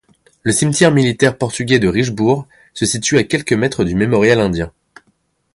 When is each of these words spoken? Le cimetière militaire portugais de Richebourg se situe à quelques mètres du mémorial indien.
Le 0.41 0.51
cimetière 0.51 0.91
militaire 0.91 1.37
portugais 1.37 1.77
de 1.77 1.87
Richebourg 1.87 2.47
se 2.73 2.87
situe 2.87 3.19
à 3.19 3.23
quelques 3.23 3.53
mètres 3.53 3.83
du 3.83 3.93
mémorial 3.93 4.39
indien. 4.39 4.71